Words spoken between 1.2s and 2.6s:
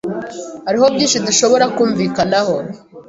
dushobora kumvikanaho.